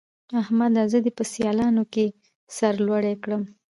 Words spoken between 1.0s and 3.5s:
دې په سيالانو کې سر لوړی کړم.